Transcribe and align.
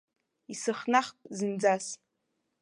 Исыхнахп 0.51 1.17
зынӡас. 1.37 1.85